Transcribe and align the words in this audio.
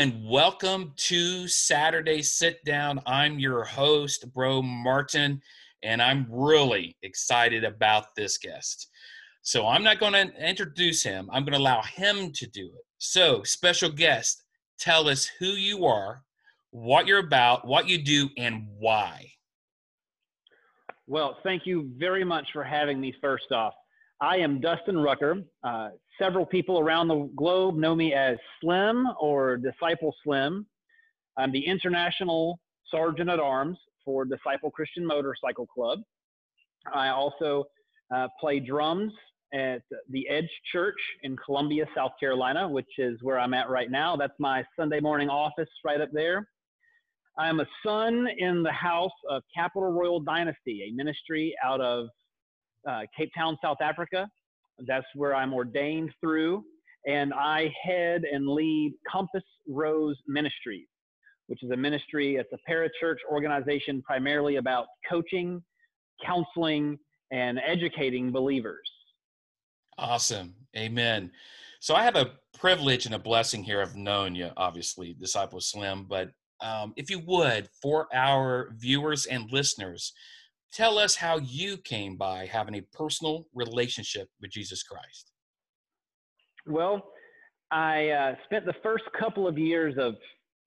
and 0.00 0.26
welcome 0.26 0.94
to 0.96 1.46
Saturday 1.46 2.22
Sit 2.22 2.64
Down. 2.64 3.02
I'm 3.04 3.38
your 3.38 3.64
host, 3.64 4.32
Bro 4.32 4.62
Martin, 4.62 5.42
and 5.82 6.00
I'm 6.00 6.26
really 6.30 6.96
excited 7.02 7.64
about 7.64 8.14
this 8.16 8.38
guest. 8.38 8.88
So 9.42 9.66
I'm 9.66 9.82
not 9.82 10.00
going 10.00 10.14
to 10.14 10.32
introduce 10.42 11.02
him, 11.02 11.28
I'm 11.30 11.42
going 11.42 11.52
to 11.52 11.58
allow 11.58 11.82
him 11.82 12.32
to 12.32 12.46
do 12.46 12.64
it. 12.64 12.84
So, 12.96 13.42
special 13.42 13.90
guest, 13.90 14.42
tell 14.78 15.06
us 15.06 15.30
who 15.38 15.48
you 15.48 15.84
are, 15.84 16.22
what 16.70 17.06
you're 17.06 17.18
about, 17.18 17.66
what 17.66 17.86
you 17.86 18.02
do, 18.02 18.30
and 18.38 18.68
why. 18.78 19.30
Well, 21.06 21.36
thank 21.42 21.66
you 21.66 21.90
very 21.98 22.24
much 22.24 22.46
for 22.54 22.64
having 22.64 23.02
me 23.02 23.14
first 23.20 23.52
off. 23.52 23.74
I 24.22 24.36
am 24.36 24.60
Dustin 24.60 24.98
Rucker. 24.98 25.42
Uh, 25.64 25.90
several 26.18 26.44
people 26.44 26.78
around 26.78 27.08
the 27.08 27.30
globe 27.36 27.76
know 27.76 27.94
me 27.94 28.12
as 28.12 28.36
Slim 28.60 29.06
or 29.18 29.56
Disciple 29.56 30.14
Slim. 30.22 30.66
I'm 31.38 31.50
the 31.52 31.66
International 31.66 32.60
Sergeant 32.90 33.30
at 33.30 33.40
Arms 33.40 33.78
for 34.04 34.26
Disciple 34.26 34.70
Christian 34.70 35.06
Motorcycle 35.06 35.66
Club. 35.66 36.00
I 36.92 37.08
also 37.08 37.64
uh, 38.14 38.28
play 38.38 38.60
drums 38.60 39.12
at 39.54 39.80
the 40.10 40.28
Edge 40.28 40.50
Church 40.70 40.98
in 41.22 41.34
Columbia, 41.38 41.86
South 41.96 42.12
Carolina, 42.20 42.68
which 42.68 42.98
is 42.98 43.18
where 43.22 43.38
I'm 43.38 43.54
at 43.54 43.70
right 43.70 43.90
now. 43.90 44.16
That's 44.16 44.38
my 44.38 44.62
Sunday 44.78 45.00
morning 45.00 45.30
office 45.30 45.68
right 45.82 46.00
up 46.00 46.10
there. 46.12 46.46
I'm 47.38 47.60
a 47.60 47.66
son 47.86 48.28
in 48.36 48.62
the 48.62 48.72
house 48.72 49.10
of 49.30 49.42
Capital 49.54 49.90
Royal 49.90 50.20
Dynasty, 50.20 50.90
a 50.90 50.94
ministry 50.94 51.54
out 51.64 51.80
of 51.80 52.08
uh, 52.88 53.02
Cape 53.16 53.30
Town, 53.36 53.56
South 53.62 53.78
Africa. 53.80 54.28
That's 54.86 55.06
where 55.14 55.34
I'm 55.34 55.52
ordained 55.52 56.12
through. 56.20 56.64
And 57.06 57.32
I 57.32 57.72
head 57.82 58.24
and 58.30 58.46
lead 58.46 58.92
Compass 59.10 59.42
Rose 59.68 60.16
Ministries, 60.26 60.86
which 61.46 61.62
is 61.62 61.70
a 61.70 61.76
ministry, 61.76 62.36
it's 62.36 62.52
a 62.52 62.70
parachurch 62.70 63.16
organization 63.30 64.02
primarily 64.02 64.56
about 64.56 64.86
coaching, 65.08 65.62
counseling, 66.24 66.98
and 67.32 67.60
educating 67.64 68.30
believers. 68.30 68.88
Awesome. 69.98 70.54
Amen. 70.76 71.30
So 71.80 71.94
I 71.94 72.02
have 72.02 72.16
a 72.16 72.32
privilege 72.58 73.06
and 73.06 73.14
a 73.14 73.18
blessing 73.18 73.64
here 73.64 73.80
of 73.80 73.96
knowing 73.96 74.34
you, 74.34 74.50
obviously, 74.56 75.14
Disciple 75.14 75.60
Slim. 75.60 76.04
But 76.08 76.30
um, 76.60 76.92
if 76.96 77.10
you 77.10 77.20
would, 77.26 77.68
for 77.80 78.06
our 78.14 78.70
viewers 78.76 79.26
and 79.26 79.50
listeners, 79.50 80.12
tell 80.72 80.98
us 80.98 81.16
how 81.16 81.38
you 81.38 81.76
came 81.78 82.16
by 82.16 82.46
having 82.46 82.76
a 82.76 82.82
personal 82.96 83.46
relationship 83.54 84.28
with 84.40 84.50
Jesus 84.50 84.82
Christ. 84.82 85.32
Well, 86.66 87.02
I 87.70 88.08
uh, 88.08 88.34
spent 88.44 88.66
the 88.66 88.74
first 88.82 89.04
couple 89.18 89.46
of 89.46 89.58
years 89.58 89.94
of, 89.98 90.14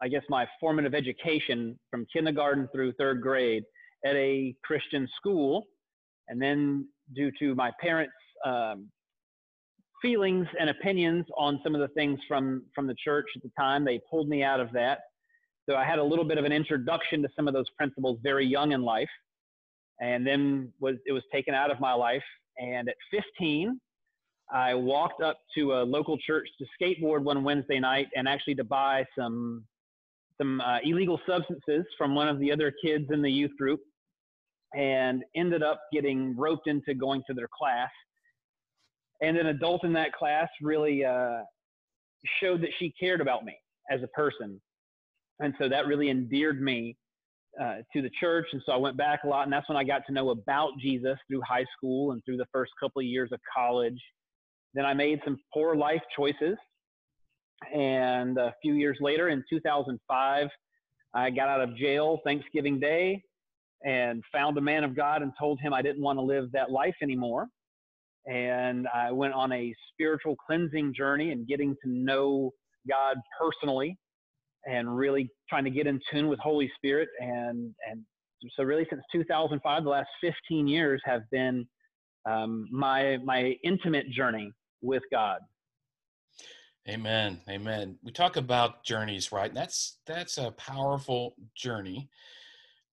I 0.01 0.07
guess, 0.07 0.23
my 0.29 0.45
formative 0.59 0.93
education 0.93 1.77
from 1.89 2.05
kindergarten 2.11 2.67
through 2.73 2.93
third 2.93 3.21
grade 3.21 3.63
at 4.05 4.15
a 4.15 4.55
Christian 4.63 5.07
school. 5.17 5.65
And 6.27 6.41
then, 6.41 6.87
due 7.13 7.31
to 7.39 7.53
my 7.55 7.71
parents' 7.81 8.13
um, 8.45 8.89
feelings 10.01 10.47
and 10.59 10.69
opinions 10.69 11.25
on 11.37 11.59
some 11.63 11.75
of 11.75 11.81
the 11.81 11.89
things 11.89 12.19
from, 12.27 12.63
from 12.73 12.87
the 12.87 12.95
church 13.03 13.25
at 13.35 13.43
the 13.43 13.51
time, 13.59 13.83
they 13.83 13.99
pulled 14.09 14.29
me 14.29 14.43
out 14.43 14.59
of 14.59 14.71
that. 14.73 14.99
So 15.69 15.75
I 15.75 15.85
had 15.85 15.99
a 15.99 16.03
little 16.03 16.25
bit 16.25 16.37
of 16.37 16.45
an 16.45 16.51
introduction 16.51 17.21
to 17.21 17.29
some 17.35 17.47
of 17.47 17.53
those 17.53 17.69
principles 17.77 18.19
very 18.21 18.45
young 18.45 18.71
in 18.71 18.81
life 18.81 19.09
and 20.03 20.27
then 20.27 20.71
was 20.79 20.95
it 21.05 21.13
was 21.13 21.23
taken 21.31 21.53
out 21.53 21.71
of 21.71 21.79
my 21.79 21.93
life. 21.93 22.23
And 22.57 22.89
at 22.89 22.95
15, 23.11 23.79
I 24.51 24.73
walked 24.73 25.21
up 25.21 25.37
to 25.55 25.73
a 25.73 25.83
local 25.83 26.17
church 26.17 26.47
to 26.59 26.65
skateboard 26.79 27.23
one 27.23 27.43
Wednesday 27.43 27.79
night 27.79 28.07
and 28.15 28.27
actually 28.27 28.55
to 28.55 28.63
buy 28.63 29.05
some 29.17 29.63
some 30.37 30.59
uh, 30.61 30.79
illegal 30.83 31.19
substances 31.27 31.85
from 31.97 32.15
one 32.15 32.27
of 32.27 32.39
the 32.39 32.51
other 32.51 32.73
kids 32.83 33.05
in 33.11 33.21
the 33.21 33.31
youth 33.31 33.51
group, 33.57 33.79
and 34.75 35.23
ended 35.35 35.63
up 35.63 35.79
getting 35.93 36.35
roped 36.35 36.67
into 36.67 36.93
going 36.93 37.21
to 37.27 37.33
their 37.33 37.47
class. 37.57 37.91
And 39.21 39.37
an 39.37 39.47
adult 39.47 39.85
in 39.85 39.93
that 39.93 40.11
class 40.11 40.49
really 40.61 41.05
uh, 41.05 41.41
showed 42.41 42.61
that 42.61 42.71
she 42.77 42.91
cared 42.99 43.21
about 43.21 43.45
me 43.45 43.55
as 43.89 44.01
a 44.03 44.07
person, 44.07 44.59
and 45.39 45.53
so 45.59 45.69
that 45.69 45.87
really 45.87 46.09
endeared 46.09 46.61
me 46.61 46.97
uh, 47.61 47.75
to 47.93 48.01
the 48.01 48.09
church, 48.19 48.47
and 48.51 48.61
so 48.65 48.71
I 48.71 48.77
went 48.77 48.97
back 48.97 49.21
a 49.23 49.27
lot, 49.27 49.43
and 49.43 49.53
that's 49.53 49.67
when 49.69 49.77
I 49.77 49.83
got 49.83 50.01
to 50.07 50.13
know 50.13 50.31
about 50.31 50.71
Jesus 50.79 51.17
through 51.27 51.41
high 51.47 51.65
school 51.77 52.11
and 52.11 52.23
through 52.25 52.37
the 52.37 52.47
first 52.51 52.71
couple 52.79 52.99
of 52.99 53.05
years 53.05 53.31
of 53.31 53.39
college. 53.55 53.99
Then 54.73 54.85
I 54.85 54.93
made 54.93 55.19
some 55.23 55.37
poor 55.53 55.75
life 55.75 56.01
choices, 56.15 56.57
and 57.73 58.37
a 58.37 58.53
few 58.61 58.73
years 58.73 58.97
later, 59.01 59.29
in 59.29 59.43
2005, 59.49 60.47
I 61.13 61.29
got 61.29 61.47
out 61.47 61.61
of 61.61 61.75
jail 61.77 62.19
Thanksgiving 62.25 62.79
Day 62.79 63.21
and 63.83 64.23
found 64.31 64.57
a 64.57 64.61
man 64.61 64.83
of 64.83 64.95
God 64.95 65.21
and 65.21 65.31
told 65.39 65.59
him 65.59 65.73
I 65.73 65.81
didn't 65.81 66.01
want 66.01 66.17
to 66.17 66.23
live 66.23 66.51
that 66.53 66.71
life 66.71 66.95
anymore. 67.01 67.47
And 68.25 68.87
I 68.93 69.11
went 69.11 69.33
on 69.33 69.51
a 69.51 69.73
spiritual 69.91 70.35
cleansing 70.47 70.93
journey 70.95 71.31
and 71.31 71.47
getting 71.47 71.75
to 71.83 71.89
know 71.89 72.51
God 72.89 73.17
personally 73.39 73.97
and 74.65 74.95
really 74.95 75.29
trying 75.49 75.63
to 75.65 75.69
get 75.69 75.87
in 75.87 75.99
tune 76.11 76.27
with 76.27 76.39
Holy 76.39 76.71
Spirit. 76.75 77.09
And, 77.19 77.73
and 77.89 78.03
so 78.55 78.63
really 78.63 78.85
since 78.89 79.01
2005, 79.11 79.83
the 79.83 79.89
last 79.89 80.09
15 80.21 80.67
years 80.67 81.01
have 81.05 81.21
been 81.31 81.67
um, 82.29 82.67
my, 82.71 83.17
my 83.23 83.55
intimate 83.63 84.09
journey 84.11 84.51
with 84.81 85.03
God. 85.11 85.39
Amen. 86.89 87.39
Amen. 87.49 87.97
We 88.03 88.11
talk 88.11 88.35
about 88.35 88.83
journeys, 88.83 89.31
right? 89.31 89.53
That's, 89.53 89.99
that's 90.05 90.37
a 90.37 90.51
powerful 90.51 91.35
journey, 91.55 92.09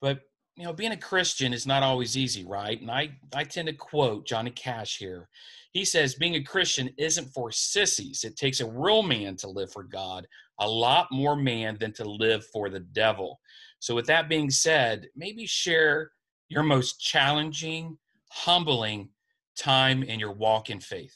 but 0.00 0.20
you 0.60 0.66
know, 0.66 0.74
being 0.74 0.92
a 0.92 0.96
Christian 0.96 1.54
is 1.54 1.66
not 1.66 1.82
always 1.82 2.18
easy, 2.18 2.44
right? 2.44 2.78
And 2.78 2.90
I, 2.90 3.12
I 3.34 3.44
tend 3.44 3.68
to 3.68 3.72
quote 3.72 4.26
Johnny 4.26 4.50
Cash 4.50 4.98
here. 4.98 5.26
He 5.72 5.86
says, 5.86 6.16
being 6.16 6.34
a 6.34 6.42
Christian 6.42 6.90
isn't 6.98 7.32
for 7.32 7.50
sissies. 7.50 8.24
It 8.24 8.36
takes 8.36 8.60
a 8.60 8.70
real 8.70 9.02
man 9.02 9.36
to 9.36 9.48
live 9.48 9.72
for 9.72 9.84
God, 9.84 10.26
a 10.60 10.68
lot 10.68 11.08
more 11.10 11.36
man 11.36 11.76
than 11.80 11.92
to 11.94 12.04
live 12.04 12.44
for 12.52 12.70
the 12.70 12.80
devil. 12.80 13.40
So, 13.78 13.94
with 13.94 14.06
that 14.06 14.28
being 14.28 14.50
said, 14.50 15.08
maybe 15.16 15.46
share 15.46 16.12
your 16.48 16.62
most 16.62 17.00
challenging, 17.00 17.98
humbling 18.30 19.10
time 19.58 20.02
in 20.02 20.20
your 20.20 20.32
walk 20.32 20.70
in 20.70 20.80
faith. 20.80 21.14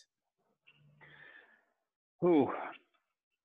Ooh, 2.25 2.49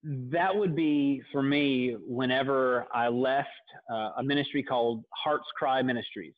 that 0.04 0.56
would 0.56 0.76
be 0.76 1.22
for 1.32 1.44
me 1.44 1.98
whenever 2.08 2.88
I 2.94 3.10
left 3.10 3.50
uh, 3.92 4.12
a 4.18 4.24
ministry 4.24 4.64
called 4.64 5.04
Heart's 5.14 5.50
Cry 5.58 5.82
Ministries. 5.82 6.34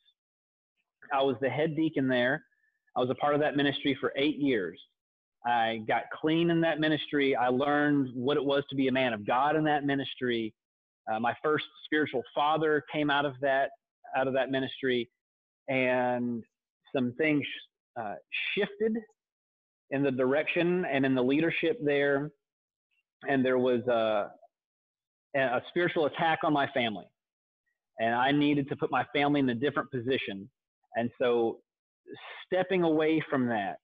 I 1.14 1.22
was 1.22 1.36
the 1.42 1.50
head 1.50 1.76
deacon 1.76 2.08
there 2.08 2.44
I 2.96 3.00
was 3.00 3.10
a 3.10 3.16
part 3.16 3.34
of 3.34 3.42
that 3.42 3.56
ministry 3.56 3.98
for 4.00 4.12
eight 4.16 4.38
years. 4.38 4.80
I 5.46 5.82
got 5.88 6.04
clean 6.14 6.52
in 6.52 6.62
that 6.62 6.80
ministry. 6.80 7.36
I 7.36 7.48
learned 7.48 8.10
what 8.14 8.38
it 8.38 8.46
was 8.46 8.64
to 8.70 8.76
be 8.76 8.88
a 8.88 8.92
man 8.92 9.14
of 9.14 9.26
God 9.26 9.56
in 9.56 9.64
that 9.64 9.86
ministry. 9.86 10.54
Uh, 11.12 11.20
my 11.20 11.36
first 11.44 11.66
spiritual 11.86 12.22
father 12.36 12.84
came 12.92 13.10
out 13.10 13.26
of 13.26 13.34
that 13.42 13.72
out 14.16 14.28
of 14.28 14.34
that 14.34 14.52
ministry, 14.52 15.10
and 15.70 16.44
some 16.94 17.14
things 17.18 17.44
uh, 18.00 18.16
shifted 18.54 18.98
in 19.92 20.04
the 20.04 20.12
direction 20.12 20.86
and 20.86 21.06
in 21.06 21.16
the 21.16 21.24
leadership 21.24 21.80
there. 21.84 22.30
And 23.28 23.46
there 23.46 23.58
was 23.58 23.82
a, 23.88 24.32
a 25.38 25.62
spiritual 25.70 26.08
attack 26.08 26.40
on 26.44 26.54
my 26.54 26.68
family, 26.68 27.06
and 28.00 28.14
I 28.14 28.32
needed 28.32 28.68
to 28.70 28.76
put 28.76 28.92
my 28.92 29.06
family 29.14 29.40
in 29.40 29.50
a 29.50 29.56
different 29.56 29.90
position. 29.92 30.50
And 30.96 31.10
so 31.20 31.60
stepping 32.46 32.84
away 32.84 33.24
from 33.30 33.48
that 33.48 33.78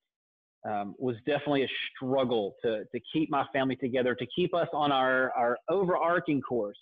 um, 0.69 0.95
was 0.97 1.15
definitely 1.25 1.63
a 1.63 1.69
struggle 1.95 2.55
to, 2.63 2.83
to 2.93 2.99
keep 3.13 3.29
my 3.29 3.45
family 3.53 3.75
together, 3.75 4.15
to 4.15 4.25
keep 4.35 4.53
us 4.53 4.67
on 4.73 4.91
our, 4.91 5.31
our 5.31 5.57
overarching 5.69 6.41
course. 6.41 6.77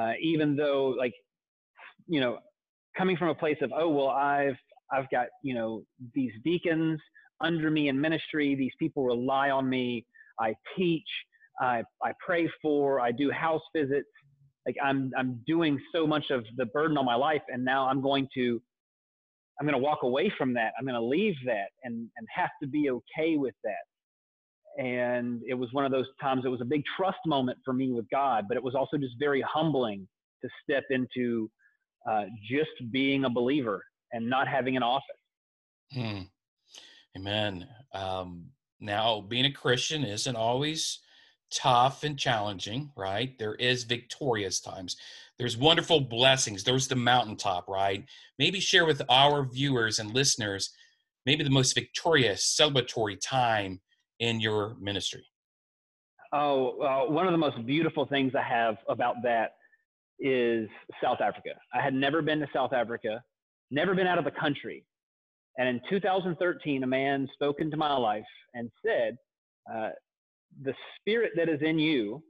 Uh, 0.00 0.12
even 0.20 0.56
though, 0.56 0.94
like, 0.98 1.14
you 2.06 2.20
know, 2.20 2.38
coming 2.96 3.16
from 3.16 3.28
a 3.28 3.34
place 3.34 3.58
of, 3.62 3.70
oh, 3.76 3.88
well, 3.88 4.08
I've, 4.08 4.56
I've 4.92 5.08
got, 5.10 5.26
you 5.42 5.54
know, 5.54 5.82
these 6.14 6.32
deacons 6.44 7.00
under 7.40 7.70
me 7.70 7.88
in 7.88 8.00
ministry, 8.00 8.54
these 8.54 8.72
people 8.78 9.04
rely 9.04 9.50
on 9.50 9.68
me, 9.68 10.04
I 10.40 10.54
teach, 10.76 11.08
I, 11.60 11.82
I 12.02 12.12
pray 12.24 12.50
for, 12.60 13.00
I 13.00 13.12
do 13.12 13.30
house 13.30 13.62
visits. 13.74 14.08
Like 14.66 14.76
I'm, 14.82 15.10
I'm 15.16 15.42
doing 15.46 15.78
so 15.94 16.06
much 16.06 16.30
of 16.30 16.44
the 16.56 16.66
burden 16.66 16.96
on 16.96 17.04
my 17.04 17.14
life, 17.14 17.42
and 17.48 17.64
now 17.64 17.86
I'm 17.86 18.00
going 18.00 18.26
to 18.34 18.62
I'm 19.58 19.66
going 19.66 19.78
to 19.78 19.84
walk 19.84 20.02
away 20.02 20.32
from 20.36 20.52
that. 20.54 20.72
I'm 20.78 20.84
going 20.84 20.94
to 20.94 21.00
leave 21.00 21.34
that 21.46 21.68
and, 21.84 22.08
and 22.16 22.26
have 22.34 22.50
to 22.62 22.68
be 22.68 22.90
okay 22.90 23.36
with 23.36 23.54
that. 23.64 24.82
And 24.84 25.42
it 25.46 25.54
was 25.54 25.68
one 25.72 25.84
of 25.84 25.92
those 25.92 26.06
times, 26.20 26.42
it 26.44 26.48
was 26.48 26.60
a 26.60 26.64
big 26.66 26.82
trust 26.96 27.18
moment 27.26 27.58
for 27.64 27.72
me 27.72 27.92
with 27.92 28.08
God, 28.10 28.46
but 28.48 28.56
it 28.56 28.62
was 28.62 28.74
also 28.74 28.96
just 28.96 29.14
very 29.18 29.42
humbling 29.42 30.08
to 30.42 30.48
step 30.62 30.84
into 30.90 31.48
uh, 32.10 32.24
just 32.50 32.70
being 32.90 33.24
a 33.24 33.30
believer 33.30 33.84
and 34.12 34.28
not 34.28 34.48
having 34.48 34.76
an 34.76 34.82
office. 34.82 35.04
Hmm. 35.92 36.22
Amen. 37.16 37.68
Um, 37.92 38.46
now, 38.80 39.20
being 39.20 39.44
a 39.44 39.52
Christian 39.52 40.04
isn't 40.04 40.36
always 40.36 40.98
tough 41.50 42.02
and 42.02 42.18
challenging, 42.18 42.90
right? 42.96 43.38
There 43.38 43.54
is 43.54 43.84
victorious 43.84 44.60
times. 44.60 44.96
There's 45.38 45.56
wonderful 45.56 46.00
blessings. 46.00 46.62
There's 46.62 46.88
the 46.88 46.96
mountaintop, 46.96 47.68
right? 47.68 48.04
Maybe 48.38 48.60
share 48.60 48.86
with 48.86 49.02
our 49.08 49.44
viewers 49.44 49.98
and 49.98 50.14
listeners 50.14 50.70
maybe 51.26 51.42
the 51.42 51.50
most 51.50 51.74
victorious 51.74 52.56
celebratory 52.60 53.18
time 53.20 53.80
in 54.20 54.40
your 54.40 54.76
ministry. 54.80 55.24
Oh, 56.32 56.80
uh, 56.80 57.10
one 57.10 57.26
of 57.26 57.32
the 57.32 57.38
most 57.38 57.64
beautiful 57.66 58.06
things 58.06 58.32
I 58.34 58.42
have 58.42 58.76
about 58.88 59.16
that 59.22 59.52
is 60.18 60.68
South 61.02 61.20
Africa. 61.20 61.50
I 61.72 61.80
had 61.80 61.94
never 61.94 62.22
been 62.22 62.40
to 62.40 62.48
South 62.52 62.72
Africa, 62.72 63.22
never 63.70 63.94
been 63.94 64.06
out 64.06 64.18
of 64.18 64.24
the 64.24 64.30
country. 64.30 64.84
And 65.58 65.68
in 65.68 65.80
2013, 65.88 66.82
a 66.82 66.86
man 66.86 67.28
spoke 67.32 67.60
into 67.60 67.76
my 67.76 67.94
life 67.96 68.24
and 68.54 68.70
said, 68.84 69.16
uh, 69.72 69.90
"The 70.62 70.74
spirit 70.98 71.32
that 71.36 71.48
is 71.48 71.62
in 71.62 71.78
you 71.78 72.22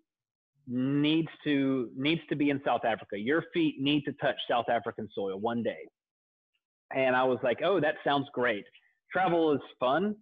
needs 0.66 1.28
to 1.44 1.90
needs 1.96 2.20
to 2.28 2.37
be 2.37 2.50
in 2.50 2.61
South 2.64 2.84
Africa. 2.84 3.19
Your 3.19 3.44
feet 3.52 3.76
need 3.81 4.05
to 4.05 4.12
touch 4.14 4.37
South 4.50 4.66
African 4.69 5.08
soil 5.14 5.38
one 5.38 5.62
day." 5.62 5.88
And 6.94 7.16
I 7.16 7.25
was 7.25 7.38
like, 7.43 7.61
"Oh, 7.62 7.81
that 7.81 7.96
sounds 8.05 8.26
great. 8.32 8.64
Travel 9.12 9.52
is 9.52 9.61
fun." 9.78 10.14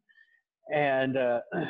And 0.73 1.17
uh, 1.17 1.41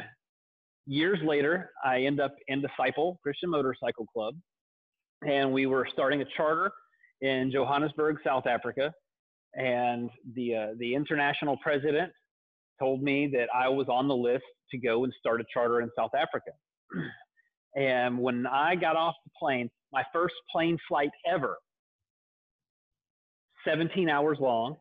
years 0.87 1.19
later, 1.25 1.71
I 1.85 2.03
end 2.03 2.21
up 2.21 2.35
in 2.49 2.63
Disciple 2.63 3.19
Christian 3.23 3.51
Motorcycle 3.51 4.07
Club, 4.07 4.35
and 5.27 5.53
we 5.53 5.67
were 5.67 5.87
starting 5.93 6.23
a 6.23 6.27
charter 6.37 6.73
in 7.21 7.51
Johannesburg, 7.53 8.19
South 8.25 8.47
Africa. 8.47 8.93
And 9.55 10.11
the 10.35 10.55
uh, 10.55 10.67
the 10.79 10.95
international 10.95 11.59
president 11.63 12.13
told 12.81 13.03
me 13.03 13.29
that 13.33 13.49
I 13.55 13.69
was 13.69 13.87
on 13.89 14.09
the 14.09 14.17
list 14.17 14.45
to 14.71 14.79
go 14.79 15.05
and 15.05 15.13
start 15.19 15.41
a 15.41 15.45
charter 15.53 15.81
in 15.83 15.91
South 15.97 16.13
Africa. 16.15 16.51
and 17.75 18.19
when 18.19 18.47
I 18.47 18.75
got 18.75 18.97
off 18.97 19.15
the 19.25 19.31
plane, 19.39 19.71
my 19.93 20.05
first 20.13 20.35
plane 20.51 20.79
flight 20.89 21.11
ever, 21.27 21.57
17 23.67 24.09
hours 24.09 24.39
long, 24.41 24.77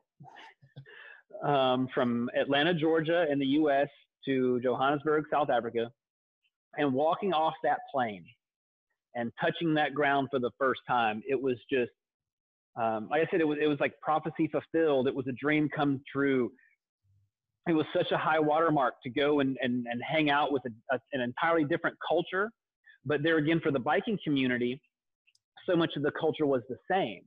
um, 1.44 1.88
from 1.94 2.30
Atlanta, 2.40 2.74
Georgia, 2.74 3.26
in 3.32 3.40
the 3.40 3.46
U.S. 3.48 3.88
to 4.26 4.60
Johannesburg, 4.62 5.26
South 5.32 5.50
Africa, 5.50 5.92
and 6.78 6.94
walking 6.94 7.34
off 7.34 7.54
that 7.64 7.80
plane 7.92 8.26
and 9.16 9.32
touching 9.42 9.74
that 9.74 9.94
ground 9.94 10.30
for 10.32 10.40
the 10.40 10.52
first 10.58 10.82
time, 10.88 11.22
it 11.28 11.42
was 11.42 11.56
just, 11.70 11.92
um, 12.82 13.08
like 13.10 13.22
I 13.22 13.32
said, 13.32 13.42
it 13.42 13.48
was 13.48 13.58
it 13.62 13.68
was 13.68 13.80
like 13.80 14.00
prophecy 14.02 14.48
fulfilled. 14.48 15.08
It 15.08 15.16
was 15.16 15.28
a 15.28 15.34
dream 15.34 15.68
come 15.76 16.02
true. 16.12 16.52
It 17.68 17.74
was 17.74 17.86
such 17.96 18.12
a 18.12 18.18
high 18.18 18.40
watermark 18.40 18.96
to 19.04 19.10
go 19.10 19.42
and 19.42 19.58
and, 19.62 19.86
and 19.92 20.02
hang 20.02 20.30
out 20.30 20.54
with 20.54 20.64
a, 20.66 20.96
a, 20.96 21.00
an 21.12 21.22
entirely 21.22 21.66
different 21.66 21.98
culture, 22.08 22.50
but 23.06 23.24
there 23.24 23.38
again 23.38 23.60
for 23.62 23.72
the 23.72 23.80
biking 23.80 24.18
community, 24.24 24.82
so 25.68 25.76
much 25.76 25.92
of 25.96 26.04
the 26.04 26.12
culture 26.20 26.46
was 26.46 26.62
the 26.70 26.78
same. 26.90 27.22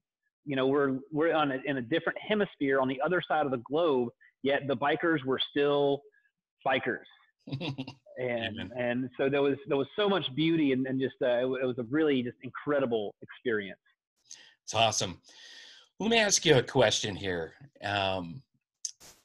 You 0.44 0.56
know, 0.56 0.66
we're 0.66 0.98
we're 1.12 1.34
on 1.34 1.52
a, 1.52 1.58
in 1.64 1.78
a 1.78 1.82
different 1.82 2.18
hemisphere 2.26 2.80
on 2.80 2.88
the 2.88 3.00
other 3.04 3.22
side 3.26 3.46
of 3.46 3.50
the 3.50 3.62
globe, 3.68 4.10
yet 4.42 4.62
the 4.68 4.76
bikers 4.76 5.24
were 5.24 5.40
still 5.50 6.02
bikers 6.66 7.04
and 7.48 7.90
Amen. 8.18 8.70
and 8.78 9.10
so 9.16 9.28
there 9.28 9.42
was 9.42 9.56
there 9.66 9.76
was 9.76 9.88
so 9.96 10.08
much 10.08 10.24
beauty 10.34 10.72
and, 10.72 10.86
and 10.86 11.00
just 11.00 11.16
uh, 11.22 11.26
it, 11.26 11.62
it, 11.62 11.66
was 11.66 11.76
a 11.78 11.84
really 11.90 12.22
just 12.22 12.36
incredible 12.42 13.14
experience 13.22 13.80
it's 14.62 14.74
awesome 14.74 15.20
let 16.00 16.10
me 16.10 16.18
ask 16.18 16.44
you 16.46 16.56
a 16.56 16.62
question 16.62 17.14
here 17.14 17.52
um, 17.84 18.42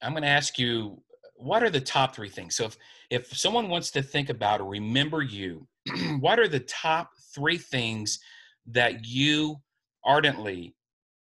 i'm 0.02 0.12
going 0.12 0.24
to 0.24 0.30
ask 0.30 0.60
you 0.60 1.02
what 1.40 1.64
are 1.64 1.70
the 1.70 1.82
top 1.82 2.16
three 2.16 2.30
things 2.30 2.56
so 2.56 2.66
if 2.66 2.78
if 3.10 3.36
someone 3.36 3.70
wants 3.70 3.92
to 3.92 4.02
think 4.02 4.30
about 4.30 4.62
or 4.62 4.70
remember 4.70 5.22
you 5.22 5.68
what 6.20 6.40
are 6.40 6.48
the 6.48 6.60
top 6.60 7.12
three 7.34 7.58
things 7.58 8.20
that 8.66 9.06
you 9.06 9.56
ardently 10.04 10.76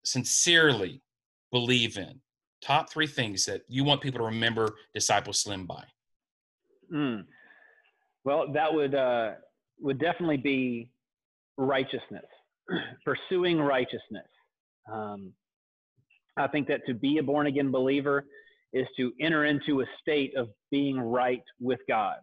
sincerely 0.03 1.01
believe 1.51 1.97
in 1.97 2.19
top 2.61 2.89
three 2.91 3.07
things 3.07 3.45
that 3.45 3.61
you 3.67 3.83
want 3.83 4.01
people 4.01 4.19
to 4.19 4.25
remember 4.25 4.75
disciple 4.93 5.33
slim 5.33 5.65
by 5.65 5.83
Mm. 6.93 7.25
Well, 8.23 8.51
that 8.53 8.73
would 8.73 8.95
uh, 8.95 9.31
would 9.79 9.99
definitely 9.99 10.37
be 10.37 10.89
righteousness, 11.57 12.25
pursuing 13.05 13.59
righteousness. 13.59 14.27
Um, 14.91 15.33
I 16.37 16.47
think 16.47 16.67
that 16.67 16.81
to 16.87 16.93
be 16.93 17.17
a 17.17 17.23
born 17.23 17.47
again 17.47 17.71
believer 17.71 18.25
is 18.73 18.87
to 18.97 19.11
enter 19.19 19.45
into 19.45 19.81
a 19.81 19.85
state 20.01 20.35
of 20.35 20.49
being 20.71 20.99
right 20.99 21.43
with 21.59 21.79
God, 21.87 22.17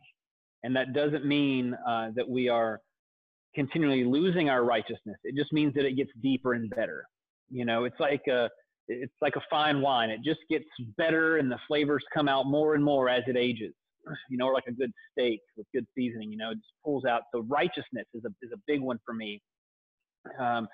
and 0.63 0.75
that 0.77 0.93
doesn't 0.93 1.25
mean 1.25 1.75
uh, 1.87 2.11
that 2.15 2.29
we 2.29 2.49
are 2.49 2.81
continually 3.55 4.05
losing 4.05 4.49
our 4.51 4.65
righteousness. 4.65 5.17
It 5.25 5.37
just 5.37 5.53
means 5.53 5.75
that 5.75 5.85
it 5.85 5.97
gets 5.97 6.11
deeper 6.23 6.55
and 6.55 6.69
better. 6.71 7.05
You 7.51 7.65
know, 7.65 7.85
it's 7.85 7.99
like 8.01 8.23
a 8.29 8.51
it's 8.89 9.15
like 9.23 9.37
a 9.37 9.43
fine 9.49 9.81
wine. 9.81 10.11
It 10.11 10.21
just 10.25 10.41
gets 10.51 10.67
better, 10.99 11.39
and 11.39 11.51
the 11.51 11.59
flavors 11.67 12.05
come 12.13 12.29
out 12.29 12.47
more 12.47 12.75
and 12.75 12.85
more 12.85 13.09
as 13.09 13.23
it 13.27 13.37
ages 13.37 13.73
you 14.31 14.37
know, 14.37 14.47
or 14.47 14.55
like 14.55 14.67
a 14.69 14.73
good 14.73 14.93
steak 15.13 15.41
with 15.57 15.67
good 15.75 15.87
seasoning, 15.95 16.31
you 16.31 16.39
know, 16.39 16.51
it 16.51 16.57
just 16.57 16.73
pulls 16.85 17.05
out. 17.05 17.23
So 17.35 17.45
righteousness 17.49 18.07
is 18.15 18.25
a, 18.25 18.29
is 18.43 18.53
a 18.53 18.59
big 18.67 18.81
one 18.81 18.99
for 19.05 19.15
me. 19.15 19.41
Um, 20.39 20.69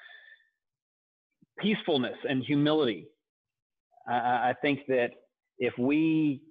peacefulness 1.59 2.17
and 2.29 2.45
humility. 2.45 3.09
I, 4.09 4.51
I 4.51 4.55
think 4.63 4.81
that 4.89 5.11
if 5.61 5.75
we 5.79 6.43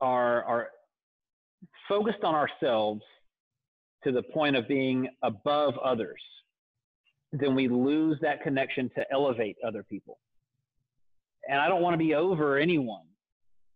are, 0.00 0.44
are 0.44 0.68
focused 1.88 2.24
on 2.24 2.34
ourselves 2.34 3.00
to 4.04 4.12
the 4.12 4.22
point 4.22 4.56
of 4.56 4.68
being 4.68 5.08
above 5.22 5.74
others, 5.78 6.20
then 7.32 7.54
we 7.54 7.68
lose 7.68 8.18
that 8.20 8.42
connection 8.42 8.90
to 8.96 9.04
elevate 9.12 9.56
other 9.66 9.84
people. 9.84 10.18
And 11.48 11.58
I 11.60 11.68
don't 11.68 11.82
want 11.82 11.94
to 11.94 11.98
be 11.98 12.14
over 12.14 12.58
anyone. 12.58 13.06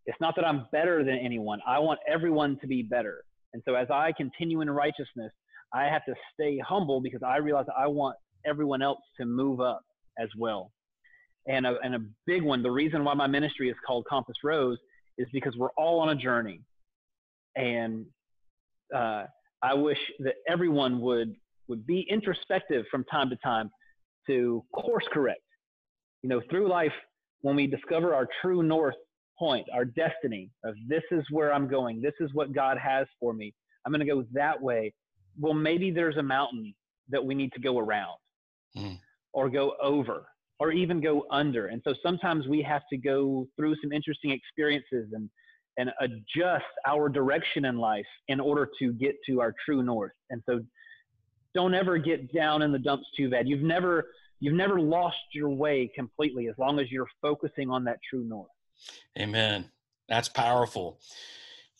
It's 0.06 0.20
not 0.20 0.34
that 0.36 0.44
I'm 0.44 0.66
better 0.72 1.04
than 1.04 1.16
anyone. 1.16 1.60
I 1.66 1.78
want 1.78 2.00
everyone 2.06 2.58
to 2.60 2.66
be 2.66 2.82
better. 2.82 3.25
And 3.54 3.62
so 3.66 3.75
as 3.75 3.88
I 3.90 4.12
continue 4.12 4.60
in 4.60 4.69
righteousness, 4.69 5.32
I 5.72 5.84
have 5.84 6.04
to 6.06 6.14
stay 6.34 6.58
humble 6.58 7.00
because 7.00 7.22
I 7.22 7.36
realize 7.36 7.66
I 7.76 7.86
want 7.86 8.16
everyone 8.44 8.82
else 8.82 9.00
to 9.19 9.25
move 9.25 9.60
up 9.60 9.82
as 10.19 10.28
well. 10.36 10.72
And 11.46 11.67
a, 11.67 11.76
and 11.82 11.94
a 11.94 12.00
big 12.26 12.43
one, 12.43 12.62
the 12.62 12.70
reason 12.70 13.05
why 13.05 13.15
my 13.15 13.27
ministry 13.27 13.69
is 13.69 13.77
called 13.86 14.06
Compass 14.08 14.36
Rose 14.43 14.79
is 15.19 15.27
because 15.32 15.56
we're 15.56 15.72
all 15.77 16.01
on 16.01 16.10
a 16.10 16.15
journey. 16.15 16.60
And 17.56 18.06
uh, 18.94 19.24
I 19.63 19.74
wish 19.74 19.98
that 20.20 20.34
everyone 20.48 21.01
would, 21.01 21.34
would 21.69 21.86
be 21.86 22.06
introspective 22.10 22.86
from 22.91 23.05
time 23.05 23.29
to 23.31 23.36
time 23.36 23.70
to 24.27 24.65
course 24.74 25.05
correct. 25.13 25.41
You 26.22 26.31
know, 26.31 26.41
through 26.51 26.69
life, 26.69 26.93
when 27.43 27.56
we 27.56 27.67
discover 27.67 28.15
our 28.15 28.27
true 28.41 28.63
north, 28.63 28.94
point, 29.39 29.67
our 29.72 29.84
destiny 29.84 30.51
of 30.65 30.74
this 30.89 31.03
is 31.10 31.24
where 31.31 31.53
I'm 31.53 31.69
going, 31.69 32.01
this 32.01 32.15
is 32.20 32.31
what 32.34 32.53
God 32.53 32.79
has 32.79 33.06
for 33.19 33.32
me. 33.32 33.53
I'm 33.84 33.93
going 33.93 34.01
to 34.01 34.06
go 34.06 34.24
that 34.32 34.60
way. 34.60 34.93
Well, 35.39 35.55
maybe 35.55 35.91
there's 35.91 36.17
a 36.17 36.22
mountain 36.22 36.74
that 37.10 37.24
we 37.24 37.34
need 37.34 37.53
to 37.53 37.60
go 37.60 37.79
around 37.79 38.17
mm. 38.77 38.98
or 39.32 39.51
go 39.51 39.74
over 39.82 40.27
or 40.61 40.73
even 40.73 41.01
go 41.01 41.27
under. 41.31 41.67
And 41.67 41.82
so 41.84 41.94
sometimes 42.03 42.46
we 42.46 42.63
have 42.63 42.82
to 42.91 42.96
go 42.96 43.46
through 43.56 43.77
some 43.82 43.93
interesting 43.93 44.31
experiences 44.31 45.08
and 45.13 45.29
and 45.77 45.91
adjust 46.01 46.65
our 46.87 47.08
direction 47.08 47.65
in 47.65 47.77
life 47.77 48.06
in 48.29 48.39
order 48.39 48.69
to 48.79 48.93
get 48.93 49.17
to 49.27 49.41
our 49.41 49.53
true 49.65 49.82
north. 49.82 50.13
And 50.31 50.41
so 50.46 50.61
don't 51.53 51.75
ever 51.75 51.99
get 51.99 52.32
down 52.32 52.63
in 52.63 52.70
the 52.70 52.79
dumps 52.79 53.06
too 53.17 53.29
bad. 53.29 53.49
You've 53.49 53.63
never 53.63 54.06
you've 54.41 54.55
never 54.55 54.81
lost 54.81 55.17
your 55.32 55.51
way 55.51 55.91
completely 55.94 56.49
as 56.49 56.55
long 56.58 56.79
as 56.79 56.91
you're 56.91 57.08
focusing 57.20 57.70
on 57.70 57.84
that 57.84 57.99
true 58.08 58.25
north. 58.25 58.51
Amen. 59.19 59.70
That's 60.08 60.29
powerful. 60.29 61.01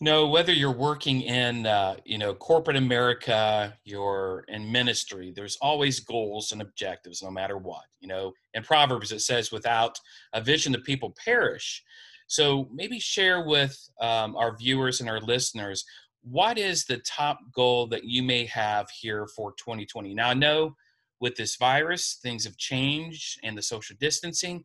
You 0.01 0.05
know, 0.05 0.27
whether 0.27 0.51
you're 0.51 0.71
working 0.71 1.21
in, 1.21 1.65
uh, 1.65 1.95
you 2.03 2.17
know, 2.17 2.33
corporate 2.33 2.75
America, 2.75 3.77
you're 3.85 4.43
in 4.49 4.69
ministry, 4.69 5.31
there's 5.33 5.57
always 5.61 6.01
goals 6.01 6.51
and 6.51 6.61
objectives 6.61 7.23
no 7.23 7.31
matter 7.31 7.57
what. 7.57 7.85
You 8.01 8.09
know, 8.09 8.33
in 8.53 8.63
Proverbs 8.63 9.13
it 9.13 9.21
says, 9.21 9.53
without 9.53 9.97
a 10.33 10.41
vision, 10.41 10.73
the 10.73 10.79
people 10.79 11.15
perish. 11.23 11.81
So 12.27 12.67
maybe 12.73 12.99
share 12.99 13.45
with 13.45 13.77
um, 14.01 14.35
our 14.35 14.57
viewers 14.57 14.99
and 14.99 15.09
our 15.09 15.21
listeners 15.21 15.85
what 16.25 16.57
is 16.57 16.85
the 16.85 16.97
top 16.97 17.39
goal 17.53 17.85
that 17.87 18.03
you 18.03 18.23
may 18.23 18.45
have 18.45 18.89
here 18.89 19.27
for 19.27 19.53
2020? 19.53 20.13
Now, 20.15 20.29
I 20.29 20.33
know 20.33 20.75
with 21.21 21.35
this 21.35 21.55
virus, 21.55 22.17
things 22.21 22.45
have 22.45 22.57
changed 22.57 23.39
and 23.43 23.55
the 23.55 23.61
social 23.61 23.95
distancing, 23.99 24.63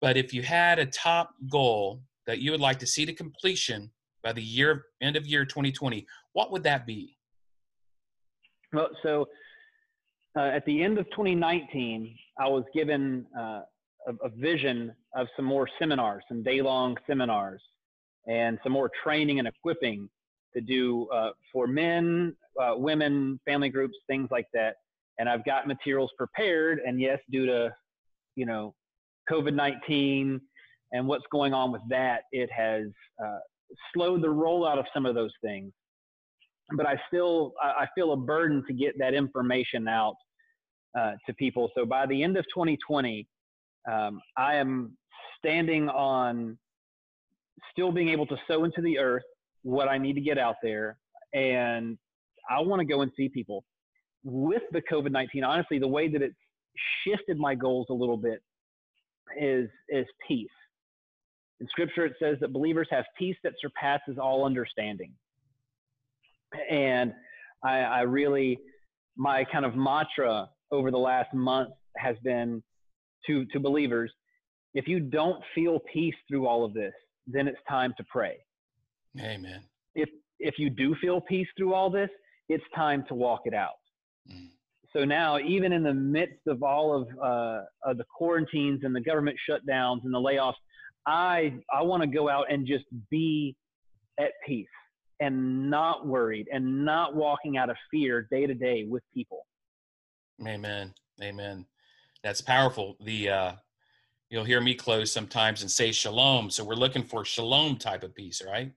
but 0.00 0.16
if 0.16 0.32
you 0.32 0.42
had 0.42 0.78
a 0.78 0.86
top 0.86 1.30
goal 1.50 2.00
that 2.26 2.38
you 2.38 2.50
would 2.52 2.60
like 2.60 2.78
to 2.78 2.86
see 2.86 3.04
to 3.04 3.12
completion 3.12 3.90
by 4.24 4.32
the 4.32 4.42
year 4.42 4.86
end 5.02 5.16
of 5.16 5.26
year 5.26 5.44
2020, 5.44 6.06
what 6.32 6.50
would 6.50 6.64
that 6.64 6.86
be? 6.86 7.16
Well, 8.72 8.88
so 9.02 9.28
uh, 10.36 10.40
at 10.46 10.64
the 10.66 10.82
end 10.82 10.98
of 10.98 11.04
2019, 11.10 12.16
I 12.40 12.48
was 12.48 12.64
given 12.74 13.26
uh, 13.38 13.60
a, 14.08 14.14
a, 14.24 14.28
vision 14.30 14.92
of 15.14 15.28
some 15.36 15.44
more 15.44 15.68
seminars, 15.78 16.24
some 16.26 16.42
day 16.42 16.60
long 16.60 16.96
seminars, 17.06 17.62
and 18.26 18.58
some 18.64 18.72
more 18.72 18.90
training 19.04 19.38
and 19.38 19.46
equipping 19.46 20.08
to 20.54 20.60
do 20.60 21.06
uh, 21.14 21.30
for 21.52 21.68
men, 21.68 22.34
uh, 22.60 22.74
women, 22.76 23.38
family 23.44 23.68
groups, 23.68 23.94
things 24.08 24.28
like 24.32 24.46
that. 24.54 24.76
And 25.18 25.28
I've 25.28 25.44
got 25.44 25.68
materials 25.68 26.10
prepared. 26.18 26.80
And 26.84 27.00
yes, 27.00 27.20
due 27.30 27.46
to, 27.46 27.72
you 28.34 28.46
know, 28.46 28.74
COVID 29.30 29.54
19 29.54 30.40
and 30.92 31.06
what's 31.06 31.24
going 31.30 31.54
on 31.54 31.70
with 31.70 31.82
that, 31.90 32.22
it 32.32 32.50
has 32.50 32.86
uh, 33.24 33.38
slowed 33.92 34.22
the 34.22 34.28
rollout 34.28 34.78
of 34.78 34.86
some 34.92 35.06
of 35.06 35.14
those 35.14 35.32
things. 35.42 35.72
But 36.76 36.86
I 36.86 36.98
still, 37.08 37.52
I 37.62 37.86
feel 37.94 38.12
a 38.12 38.16
burden 38.16 38.64
to 38.66 38.72
get 38.72 38.98
that 38.98 39.12
information 39.12 39.86
out 39.86 40.16
uh, 40.98 41.12
to 41.26 41.34
people. 41.34 41.70
So 41.76 41.84
by 41.84 42.06
the 42.06 42.22
end 42.22 42.36
of 42.36 42.44
2020, 42.54 43.26
um, 43.90 44.20
I 44.36 44.54
am 44.54 44.96
standing 45.38 45.88
on 45.90 46.56
still 47.70 47.92
being 47.92 48.08
able 48.08 48.26
to 48.26 48.36
sow 48.48 48.64
into 48.64 48.80
the 48.80 48.98
earth 48.98 49.24
what 49.62 49.88
I 49.88 49.98
need 49.98 50.14
to 50.14 50.20
get 50.20 50.38
out 50.38 50.56
there. 50.62 50.96
And 51.34 51.98
I 52.48 52.60
want 52.60 52.80
to 52.80 52.86
go 52.86 53.02
and 53.02 53.10
see 53.16 53.28
people. 53.28 53.64
With 54.22 54.62
the 54.72 54.80
COVID 54.90 55.10
19, 55.10 55.44
honestly, 55.44 55.78
the 55.78 55.88
way 55.88 56.08
that 56.08 56.22
it's 56.22 56.34
shifted 57.04 57.38
my 57.38 57.54
goals 57.54 57.86
a 57.90 57.94
little 57.94 58.16
bit 58.16 58.42
is, 59.38 59.68
is 59.88 60.06
peace. 60.26 60.48
In 61.60 61.68
scripture, 61.68 62.04
it 62.04 62.14
says 62.20 62.36
that 62.40 62.52
believers 62.52 62.88
have 62.90 63.04
peace 63.18 63.36
that 63.44 63.54
surpasses 63.60 64.18
all 64.20 64.44
understanding. 64.44 65.12
And 66.70 67.12
I, 67.62 67.78
I 67.78 68.00
really, 68.02 68.58
my 69.16 69.44
kind 69.44 69.64
of 69.64 69.74
mantra 69.76 70.48
over 70.70 70.90
the 70.90 70.98
last 70.98 71.32
month 71.32 71.70
has 71.96 72.16
been 72.24 72.62
to, 73.26 73.44
to 73.46 73.60
believers 73.60 74.12
if 74.74 74.88
you 74.88 75.00
don't 75.00 75.42
feel 75.54 75.80
peace 75.92 76.14
through 76.28 76.46
all 76.46 76.64
of 76.64 76.74
this, 76.74 76.92
then 77.26 77.48
it's 77.48 77.58
time 77.68 77.94
to 77.96 78.04
pray. 78.04 78.36
Amen. 79.18 79.62
If 79.94 80.08
if 80.40 80.58
you 80.58 80.68
do 80.68 80.96
feel 81.00 81.20
peace 81.20 81.46
through 81.56 81.72
all 81.72 81.88
this, 81.88 82.10
it's 82.48 82.64
time 82.74 83.04
to 83.08 83.14
walk 83.14 83.42
it 83.44 83.54
out. 83.54 83.78
Mm. 84.30 84.48
So 84.92 85.04
now, 85.04 85.38
even 85.38 85.72
in 85.72 85.82
the 85.82 85.94
midst 85.94 86.46
of 86.46 86.62
all 86.62 86.94
of, 86.94 87.08
uh, 87.18 87.62
of 87.82 87.98
the 87.98 88.04
quarantines 88.16 88.80
and 88.84 88.94
the 88.94 89.00
government 89.00 89.36
shutdowns 89.48 90.04
and 90.04 90.12
the 90.12 90.18
layoffs, 90.18 90.54
I 91.06 91.54
I 91.72 91.82
want 91.82 92.02
to 92.02 92.06
go 92.06 92.28
out 92.28 92.46
and 92.50 92.66
just 92.66 92.84
be 93.10 93.56
at 94.18 94.32
peace 94.46 94.66
and 95.20 95.70
not 95.70 96.06
worried 96.06 96.48
and 96.52 96.84
not 96.84 97.14
walking 97.14 97.56
out 97.56 97.70
of 97.70 97.76
fear 97.90 98.26
day 98.30 98.46
to 98.46 98.54
day 98.54 98.84
with 98.84 99.02
people. 99.12 99.46
Amen. 100.46 100.92
Amen. 101.22 101.66
That's 102.22 102.40
powerful. 102.40 102.96
The 103.00 103.28
uh, 103.28 103.52
you'll 104.30 104.44
hear 104.44 104.60
me 104.60 104.74
close 104.74 105.12
sometimes 105.12 105.62
and 105.62 105.70
say 105.70 105.92
shalom. 105.92 106.50
So 106.50 106.64
we're 106.64 106.74
looking 106.74 107.04
for 107.04 107.24
shalom 107.24 107.76
type 107.76 108.02
of 108.02 108.14
peace, 108.14 108.42
right? 108.44 108.72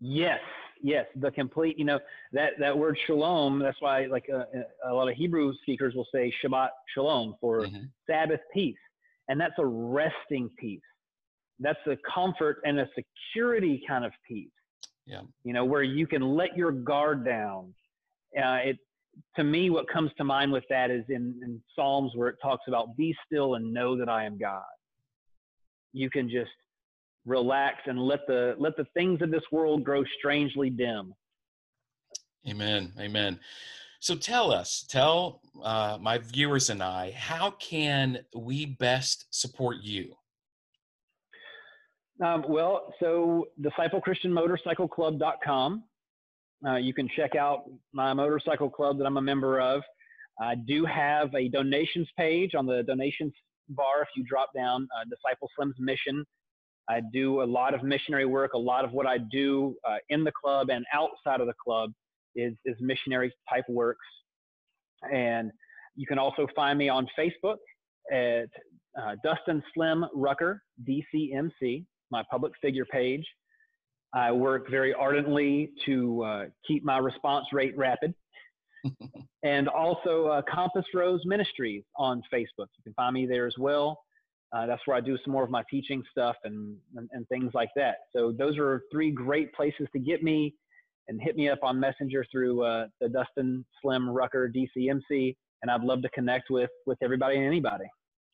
Yes, 0.00 0.40
yes. 0.82 1.06
The 1.16 1.30
complete, 1.30 1.78
you 1.78 1.84
know, 1.84 2.00
that 2.32 2.52
that 2.58 2.76
word 2.76 2.98
shalom. 3.06 3.58
That's 3.60 3.80
why, 3.80 4.06
like 4.06 4.24
uh, 4.32 4.38
uh, 4.38 4.90
a 4.90 4.94
lot 4.94 5.08
of 5.08 5.16
Hebrew 5.16 5.52
speakers 5.62 5.94
will 5.94 6.06
say 6.12 6.32
Shabbat 6.42 6.70
shalom 6.94 7.36
for 7.40 7.60
mm-hmm. 7.60 7.84
Sabbath 8.08 8.40
peace, 8.52 8.76
and 9.28 9.40
that's 9.40 9.54
a 9.58 9.66
resting 9.66 10.50
peace. 10.58 10.80
That's 11.60 11.78
a 11.86 11.96
comfort 12.12 12.60
and 12.64 12.80
a 12.80 12.88
security 12.94 13.82
kind 13.86 14.04
of 14.04 14.12
peace. 14.26 14.48
Yeah. 15.06 15.22
You 15.44 15.52
know, 15.52 15.64
where 15.64 15.82
you 15.82 16.06
can 16.06 16.22
let 16.22 16.56
your 16.56 16.72
guard 16.72 17.24
down. 17.24 17.74
Uh, 18.36 18.58
it 18.64 18.78
to 19.36 19.44
me, 19.44 19.70
what 19.70 19.88
comes 19.88 20.10
to 20.16 20.24
mind 20.24 20.52
with 20.52 20.64
that 20.70 20.90
is 20.90 21.04
in, 21.08 21.38
in 21.42 21.60
Psalms 21.74 22.12
where 22.14 22.28
it 22.28 22.36
talks 22.40 22.64
about 22.68 22.96
be 22.96 23.14
still 23.26 23.56
and 23.56 23.72
know 23.72 23.96
that 23.96 24.08
I 24.08 24.24
am 24.24 24.38
God. 24.38 24.62
You 25.92 26.08
can 26.08 26.30
just 26.30 26.50
relax 27.26 27.82
and 27.86 27.98
let 27.98 28.26
the 28.26 28.54
let 28.58 28.76
the 28.76 28.86
things 28.94 29.20
of 29.22 29.30
this 29.30 29.42
world 29.52 29.84
grow 29.84 30.02
strangely 30.18 30.70
dim 30.70 31.14
amen 32.48 32.92
amen 32.98 33.38
so 34.00 34.16
tell 34.16 34.50
us 34.50 34.86
tell 34.88 35.42
uh, 35.62 35.98
my 36.00 36.16
viewers 36.16 36.70
and 36.70 36.82
i 36.82 37.10
how 37.12 37.50
can 37.52 38.18
we 38.34 38.64
best 38.64 39.26
support 39.30 39.76
you 39.82 40.14
um, 42.24 42.44
well 42.48 42.92
so 43.00 43.46
disciple 43.60 44.00
christian 44.00 44.32
motorcycle 44.32 44.88
club.com 44.88 45.84
uh, 46.66 46.76
you 46.76 46.92
can 46.92 47.08
check 47.16 47.34
out 47.34 47.64
my 47.92 48.12
motorcycle 48.12 48.70
club 48.70 48.98
that 48.98 49.04
i'm 49.04 49.16
a 49.16 49.22
member 49.22 49.60
of 49.60 49.82
i 50.40 50.54
do 50.54 50.84
have 50.84 51.34
a 51.34 51.48
donations 51.48 52.08
page 52.16 52.54
on 52.54 52.66
the 52.66 52.82
donations 52.84 53.32
bar 53.70 54.02
if 54.02 54.08
you 54.16 54.24
drop 54.24 54.50
down 54.54 54.86
uh, 54.96 55.04
disciple 55.04 55.48
slim's 55.56 55.76
mission 55.78 56.24
I 56.90 57.00
do 57.12 57.42
a 57.42 57.44
lot 57.44 57.72
of 57.72 57.84
missionary 57.84 58.26
work. 58.26 58.54
A 58.54 58.58
lot 58.58 58.84
of 58.84 58.90
what 58.90 59.06
I 59.06 59.18
do 59.18 59.76
uh, 59.88 59.98
in 60.08 60.24
the 60.24 60.32
club 60.32 60.70
and 60.70 60.84
outside 60.92 61.40
of 61.40 61.46
the 61.46 61.54
club 61.64 61.92
is, 62.34 62.54
is 62.64 62.76
missionary 62.80 63.32
type 63.48 63.64
works. 63.68 64.06
And 65.12 65.52
you 65.94 66.06
can 66.06 66.18
also 66.18 66.48
find 66.56 66.78
me 66.78 66.88
on 66.88 67.06
Facebook 67.18 67.58
at 68.12 68.48
uh, 69.00 69.14
Dustin 69.22 69.62
Slim 69.72 70.04
Rucker, 70.14 70.62
DCMC, 70.88 71.84
my 72.10 72.22
public 72.30 72.52
figure 72.60 72.84
page. 72.84 73.24
I 74.12 74.32
work 74.32 74.68
very 74.70 74.92
ardently 74.92 75.70
to 75.86 76.22
uh, 76.24 76.44
keep 76.66 76.84
my 76.84 76.98
response 76.98 77.46
rate 77.52 77.76
rapid. 77.76 78.14
and 79.42 79.68
also 79.68 80.26
uh, 80.26 80.42
Compass 80.52 80.86
Rose 80.94 81.20
Ministries 81.24 81.84
on 81.96 82.22
Facebook. 82.32 82.68
You 82.76 82.82
can 82.84 82.94
find 82.94 83.14
me 83.14 83.26
there 83.26 83.46
as 83.46 83.54
well. 83.58 84.00
Uh, 84.52 84.66
that's 84.66 84.82
where 84.86 84.96
I 84.96 85.00
do 85.00 85.16
some 85.24 85.32
more 85.32 85.44
of 85.44 85.50
my 85.50 85.62
teaching 85.70 86.02
stuff 86.10 86.34
and, 86.44 86.76
and, 86.96 87.08
and, 87.12 87.28
things 87.28 87.52
like 87.54 87.68
that. 87.76 87.96
So 88.14 88.32
those 88.36 88.58
are 88.58 88.82
three 88.90 89.12
great 89.12 89.52
places 89.52 89.86
to 89.92 90.00
get 90.00 90.24
me 90.24 90.54
and 91.06 91.20
hit 91.20 91.36
me 91.36 91.48
up 91.48 91.60
on 91.62 91.78
Messenger 91.78 92.26
through 92.32 92.64
uh, 92.64 92.86
the 93.00 93.08
Dustin 93.08 93.64
Slim 93.80 94.10
Rucker 94.10 94.50
DCMC. 94.52 95.36
And 95.62 95.70
I'd 95.70 95.82
love 95.82 96.02
to 96.02 96.08
connect 96.08 96.50
with, 96.50 96.70
with 96.84 96.98
everybody 97.00 97.36
and 97.36 97.46
anybody. 97.46 97.84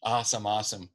Awesome. 0.03 0.47
Awesome. 0.47 0.89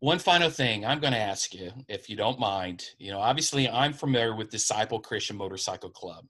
One 0.00 0.20
final 0.20 0.48
thing 0.48 0.86
I'm 0.86 1.00
going 1.00 1.12
to 1.12 1.18
ask 1.18 1.52
you, 1.52 1.72
if 1.88 2.08
you 2.08 2.14
don't 2.14 2.38
mind, 2.38 2.84
you 2.98 3.10
know, 3.10 3.18
obviously 3.18 3.68
I'm 3.68 3.92
familiar 3.92 4.36
with 4.36 4.48
Disciple 4.48 5.00
Christian 5.00 5.36
Motorcycle 5.36 5.90
Club 5.90 6.24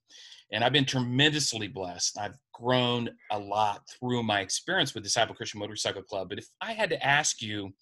and 0.52 0.64
I've 0.64 0.72
been 0.72 0.86
tremendously 0.86 1.68
blessed. 1.68 2.18
I've 2.18 2.38
grown 2.54 3.10
a 3.30 3.38
lot 3.38 3.82
through 3.88 4.22
my 4.22 4.40
experience 4.40 4.94
with 4.94 5.04
Disciple 5.04 5.34
Christian 5.34 5.60
Motorcycle 5.60 6.02
Club. 6.02 6.30
But 6.30 6.38
if 6.38 6.46
I 6.62 6.72
had 6.72 6.88
to 6.90 7.06
ask 7.06 7.42
you 7.42 7.74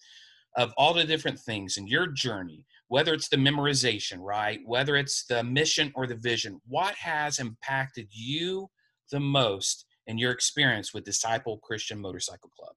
of 0.56 0.72
all 0.76 0.92
the 0.92 1.04
different 1.04 1.38
things 1.38 1.76
in 1.76 1.86
your 1.86 2.08
journey, 2.08 2.64
whether 2.88 3.14
it's 3.14 3.28
the 3.28 3.36
memorization, 3.36 4.18
right? 4.20 4.60
Whether 4.64 4.96
it's 4.96 5.24
the 5.26 5.44
mission 5.44 5.92
or 5.94 6.06
the 6.06 6.16
vision, 6.16 6.60
what 6.66 6.94
has 6.96 7.38
impacted 7.38 8.08
you 8.10 8.68
the 9.12 9.20
most 9.20 9.86
in 10.08 10.18
your 10.18 10.32
experience 10.32 10.92
with 10.92 11.04
Disciple 11.04 11.58
Christian 11.58 12.00
Motorcycle 12.00 12.50
Club? 12.58 12.74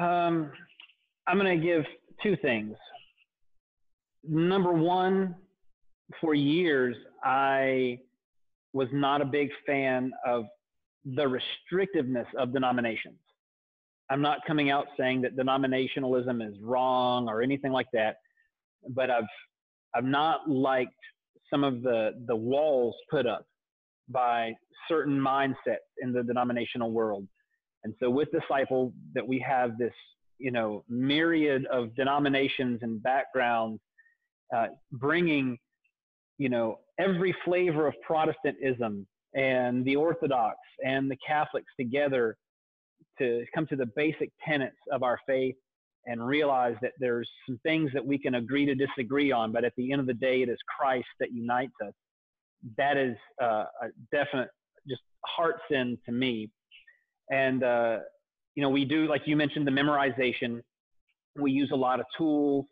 Um, 0.00 0.52
I'm 1.28 1.38
going 1.38 1.60
to 1.60 1.64
give 1.64 1.84
two 2.22 2.36
things. 2.40 2.74
Number 4.24 4.72
one, 4.72 5.34
for 6.20 6.34
years, 6.34 6.96
I 7.22 7.98
was 8.72 8.88
not 8.92 9.20
a 9.20 9.24
big 9.24 9.50
fan 9.66 10.10
of 10.26 10.44
the 11.04 11.24
restrictiveness 11.24 12.26
of 12.38 12.52
denominations. 12.52 13.18
I'm 14.10 14.22
not 14.22 14.38
coming 14.46 14.70
out 14.70 14.86
saying 14.98 15.20
that 15.22 15.36
denominationalism 15.36 16.46
is 16.46 16.54
wrong 16.62 17.28
or 17.28 17.42
anything 17.42 17.72
like 17.72 17.88
that, 17.92 18.16
but 18.88 19.10
I've 19.10 19.24
I've 19.94 20.04
not 20.04 20.48
liked 20.48 20.92
some 21.50 21.62
of 21.62 21.82
the 21.82 22.12
the 22.26 22.36
walls 22.36 22.94
put 23.10 23.26
up 23.26 23.46
by 24.08 24.54
certain 24.88 25.18
mindsets 25.18 25.88
in 26.02 26.12
the 26.12 26.22
denominational 26.22 26.90
world. 26.90 27.26
And 27.84 27.94
so 28.00 28.08
with 28.08 28.28
disciple 28.32 28.92
that 29.14 29.26
we 29.26 29.38
have 29.46 29.76
this, 29.78 29.92
you 30.38 30.50
know, 30.50 30.84
myriad 30.88 31.66
of 31.66 31.94
denominations 31.94 32.80
and 32.82 33.02
backgrounds 33.02 33.80
uh, 34.54 34.68
bringing 34.92 35.58
you 36.38 36.48
know, 36.48 36.78
every 36.98 37.34
flavor 37.44 37.86
of 37.86 37.94
Protestantism 38.06 39.06
and 39.34 39.84
the 39.84 39.96
Orthodox 39.96 40.56
and 40.84 41.10
the 41.10 41.16
Catholics 41.26 41.70
together 41.78 42.36
to 43.18 43.44
come 43.54 43.66
to 43.66 43.76
the 43.76 43.86
basic 43.96 44.30
tenets 44.46 44.76
of 44.92 45.02
our 45.02 45.18
faith 45.26 45.56
and 46.06 46.24
realize 46.24 46.76
that 46.80 46.92
there's 46.98 47.28
some 47.46 47.58
things 47.64 47.90
that 47.92 48.04
we 48.04 48.16
can 48.16 48.36
agree 48.36 48.64
to 48.64 48.74
disagree 48.74 49.32
on, 49.32 49.52
but 49.52 49.64
at 49.64 49.72
the 49.76 49.92
end 49.92 50.00
of 50.00 50.06
the 50.06 50.14
day, 50.14 50.42
it 50.42 50.48
is 50.48 50.56
Christ 50.78 51.08
that 51.20 51.32
unites 51.32 51.72
us. 51.84 51.92
That 52.76 52.96
is 52.96 53.16
uh, 53.42 53.64
a 53.82 53.88
definite, 54.12 54.48
just 54.88 55.02
heart 55.26 55.56
sin 55.70 55.98
to 56.06 56.12
me. 56.12 56.48
And, 57.30 57.62
uh, 57.62 57.98
you 58.58 58.62
know, 58.62 58.70
we 58.70 58.84
do, 58.84 59.06
like 59.06 59.22
you 59.24 59.36
mentioned, 59.36 59.68
the 59.68 59.70
memorization. 59.70 60.60
We 61.36 61.52
use 61.52 61.70
a 61.72 61.76
lot 61.76 62.00
of 62.00 62.06
tools. 62.16 62.66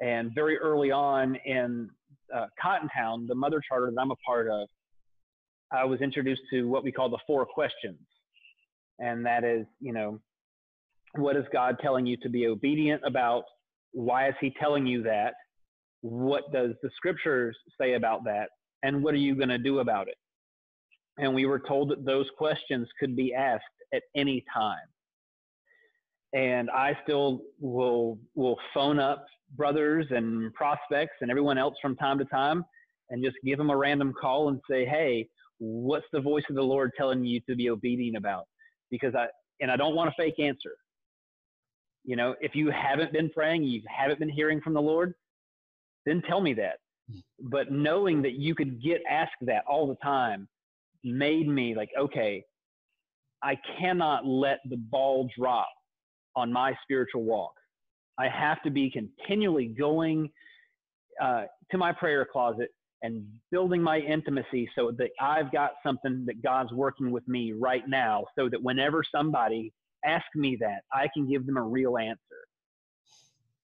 And 0.00 0.34
very 0.34 0.56
early 0.56 0.90
on 0.90 1.36
in 1.44 1.90
uh, 2.34 2.46
Cottontown, 2.58 3.28
the 3.28 3.34
mother 3.34 3.60
charter 3.68 3.90
that 3.94 4.00
I'm 4.00 4.10
a 4.10 4.16
part 4.24 4.48
of, 4.48 4.68
I 5.70 5.84
was 5.84 6.00
introduced 6.00 6.40
to 6.52 6.66
what 6.66 6.82
we 6.82 6.90
call 6.90 7.10
the 7.10 7.18
four 7.26 7.44
questions. 7.44 7.98
And 9.00 9.26
that 9.26 9.44
is, 9.44 9.66
you 9.80 9.92
know, 9.92 10.18
what 11.16 11.36
is 11.36 11.44
God 11.52 11.76
telling 11.82 12.06
you 12.06 12.16
to 12.22 12.30
be 12.30 12.46
obedient 12.46 13.02
about? 13.04 13.44
Why 13.92 14.30
is 14.30 14.34
He 14.40 14.54
telling 14.58 14.86
you 14.86 15.02
that? 15.02 15.34
what 16.00 16.52
does 16.52 16.70
the 16.80 16.88
scriptures 16.96 17.56
say 17.78 17.94
about 17.94 18.24
that? 18.24 18.46
And 18.82 19.02
what 19.02 19.14
are 19.14 19.18
you 19.18 19.34
going 19.34 19.48
to 19.48 19.58
do 19.58 19.80
about 19.80 20.06
it? 20.08 20.14
And 21.18 21.34
we 21.34 21.44
were 21.44 21.58
told 21.58 21.90
that 21.90 22.04
those 22.04 22.26
questions 22.38 22.86
could 23.00 23.16
be 23.16 23.34
asked 23.34 23.64
at 23.92 24.02
any 24.14 24.44
time. 24.54 24.86
And 26.34 26.70
I 26.70 26.96
still 27.04 27.42
will 27.58 28.18
will 28.34 28.56
phone 28.74 28.98
up 28.98 29.24
brothers 29.56 30.06
and 30.10 30.52
prospects 30.54 31.14
and 31.20 31.30
everyone 31.30 31.56
else 31.56 31.74
from 31.80 31.96
time 31.96 32.18
to 32.18 32.24
time 32.26 32.64
and 33.10 33.24
just 33.24 33.36
give 33.44 33.56
them 33.56 33.70
a 33.70 33.76
random 33.76 34.12
call 34.12 34.48
and 34.48 34.60
say, 34.70 34.84
"Hey, 34.84 35.28
what's 35.58 36.06
the 36.12 36.20
voice 36.20 36.44
of 36.50 36.56
the 36.56 36.62
Lord 36.62 36.92
telling 36.96 37.24
you 37.24 37.40
to 37.48 37.56
be 37.56 37.70
obedient 37.70 38.16
about?" 38.16 38.46
Because 38.90 39.14
I 39.14 39.28
and 39.60 39.70
I 39.70 39.76
don't 39.76 39.94
want 39.94 40.10
a 40.10 40.14
fake 40.16 40.38
answer. 40.38 40.76
You 42.04 42.16
know, 42.16 42.34
if 42.40 42.54
you 42.54 42.70
haven't 42.70 43.12
been 43.12 43.30
praying, 43.30 43.64
you 43.64 43.82
haven't 43.88 44.18
been 44.18 44.28
hearing 44.28 44.60
from 44.60 44.74
the 44.74 44.82
Lord, 44.82 45.14
then 46.06 46.22
tell 46.22 46.40
me 46.40 46.54
that. 46.54 46.78
Hmm. 47.10 47.18
But 47.48 47.72
knowing 47.72 48.22
that 48.22 48.34
you 48.34 48.54
could 48.54 48.82
get 48.82 49.00
asked 49.08 49.32
that 49.42 49.64
all 49.68 49.86
the 49.86 49.96
time 49.96 50.48
made 51.04 51.48
me 51.48 51.74
like, 51.74 51.90
okay, 51.98 52.44
I 53.42 53.56
cannot 53.78 54.26
let 54.26 54.58
the 54.68 54.76
ball 54.76 55.28
drop 55.38 55.68
on 56.38 56.52
my 56.52 56.74
spiritual 56.82 57.24
walk. 57.24 57.52
I 58.18 58.28
have 58.28 58.62
to 58.62 58.70
be 58.70 58.90
continually 58.90 59.66
going 59.66 60.30
uh, 61.22 61.44
to 61.70 61.78
my 61.78 61.92
prayer 61.92 62.26
closet 62.30 62.70
and 63.02 63.24
building 63.50 63.82
my 63.82 63.98
intimacy 63.98 64.68
so 64.74 64.90
that 64.98 65.10
I've 65.20 65.52
got 65.52 65.72
something 65.84 66.24
that 66.26 66.42
God's 66.42 66.72
working 66.72 67.10
with 67.10 67.26
me 67.28 67.52
right 67.52 67.84
now 67.88 68.24
so 68.36 68.48
that 68.48 68.62
whenever 68.62 69.04
somebody 69.14 69.72
asks 70.04 70.34
me 70.34 70.56
that, 70.60 70.82
I 70.92 71.08
can 71.14 71.28
give 71.28 71.46
them 71.46 71.56
a 71.56 71.62
real 71.62 71.96
answer. 71.96 72.18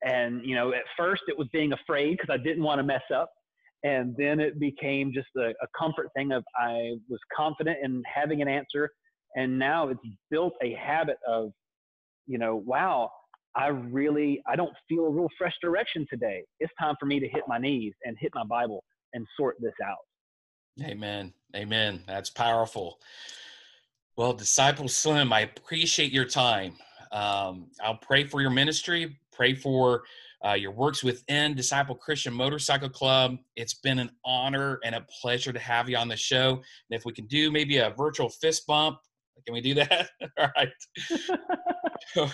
And, 0.05 0.45
you 0.45 0.55
know, 0.55 0.73
at 0.73 0.83
first 0.97 1.23
it 1.29 1.37
was 1.37 1.49
being 1.53 1.73
afraid 1.73 2.19
because 2.19 2.33
I 2.33 2.37
didn't 2.37 2.63
want 2.63 2.79
to 2.79 2.85
mess 2.85 3.03
up. 3.13 3.31
And 3.83 4.15
then 4.17 4.39
it 4.41 4.59
became 4.61 5.13
just 5.13 5.29
a, 5.37 5.49
a 5.49 5.67
comfort 5.79 6.09
thing 6.17 6.33
of 6.33 6.45
I 6.57 6.93
was 7.09 7.21
confident 7.37 7.79
in 7.83 8.03
having 8.13 8.41
an 8.41 8.49
answer. 8.49 8.91
And 9.37 9.59
now 9.59 9.89
it's 9.89 10.01
built 10.31 10.55
a 10.63 10.75
habit 10.75 11.17
of, 11.27 11.51
you 12.27 12.39
know, 12.39 12.57
wow, 12.57 13.11
I 13.57 13.69
really, 13.69 14.43
I 14.47 14.57
don't 14.57 14.75
feel 14.89 15.05
a 15.07 15.11
real 15.11 15.29
fresh 15.39 15.55
direction 15.63 16.07
today. 16.11 16.43
It's 16.61 16.73
time 16.81 16.95
for 16.99 17.07
me 17.07 17.21
to 17.21 17.29
hit 17.29 17.45
my 17.47 17.59
knees 17.59 17.93
and 18.05 18.17
hit 18.19 18.33
my 18.35 18.45
Bible 18.45 18.83
and 19.13 19.27
sort 19.37 19.57
this 19.61 19.75
out. 19.85 19.99
Amen. 20.83 21.33
Amen. 21.55 22.03
That's 22.07 22.31
powerful. 22.31 22.99
Well, 24.17 24.33
Disciple 24.33 24.89
Slim, 24.89 25.33
I 25.33 25.41
appreciate 25.41 26.13
your 26.13 26.25
time. 26.25 26.75
Um, 27.13 27.69
I'll 27.83 27.97
pray 27.97 28.25
for 28.25 28.41
your 28.41 28.51
ministry, 28.51 29.19
pray 29.33 29.55
for 29.55 30.03
uh, 30.45 30.55
your 30.55 30.73
works 30.73 31.03
within 31.05 31.55
Disciple 31.55 31.95
Christian 31.95 32.35
Motorcycle 32.35 32.89
Club. 32.89 33.39
It's 33.57 33.75
been 33.75 33.99
an 33.99 34.11
honor 34.25 34.79
and 34.85 34.95
a 34.95 35.07
pleasure 35.21 35.53
to 35.53 35.59
have 35.59 35.89
you 35.89 35.97
on 35.97 36.09
the 36.09 36.17
show. 36.17 36.51
And 36.51 36.63
if 36.91 37.05
we 37.05 37.13
can 37.13 37.27
do 37.27 37.51
maybe 37.51 37.79
a 37.79 37.91
virtual 37.91 38.29
fist 38.29 38.67
bump, 38.67 38.99
can 39.45 39.55
we 39.55 39.61
do 39.61 39.75
that? 39.75 40.11
All 40.39 40.49
right. 40.57 42.31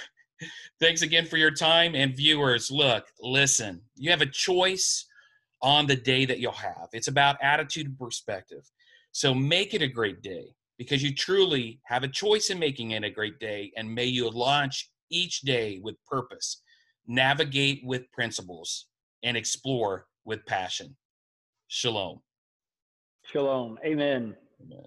Thanks 0.80 1.02
again 1.02 1.26
for 1.26 1.37
your 1.37 1.50
time 1.50 1.95
and 1.95 2.16
viewers. 2.16 2.71
Look, 2.71 3.07
listen, 3.21 3.83
you 3.97 4.11
have 4.11 4.23
a 4.23 4.26
choice 4.26 5.07
on 5.62 5.87
the 5.87 5.97
day 5.97 6.25
that 6.25 6.38
you'll 6.38 6.52
have. 6.52 6.88
It's 6.92 7.09
about 7.09 7.37
attitude 7.42 7.87
and 7.87 7.99
perspective. 7.99 8.62
So 9.12 9.35
make 9.35 9.75
it 9.75 9.83
a 9.83 9.88
great 9.88 10.23
day 10.23 10.54
because 10.78 11.02
you 11.02 11.14
truly 11.14 11.80
have 11.85 12.04
a 12.04 12.09
choice 12.09 12.49
in 12.49 12.59
making 12.59 12.92
it 12.92 13.04
a 13.04 13.11
great 13.11 13.38
day. 13.38 13.73
And 13.76 13.95
may 13.95 14.07
you 14.07 14.30
launch 14.30 14.90
each 15.11 15.42
day 15.42 15.80
with 15.83 15.97
purpose, 16.07 16.62
navigate 17.07 17.83
with 17.85 18.11
principles, 18.12 18.87
and 19.23 19.37
explore 19.37 20.07
with 20.24 20.46
passion. 20.46 20.96
Shalom. 21.68 22.22
Shalom. 23.24 23.79
Amen. 23.85 24.35
Amen. 24.62 24.87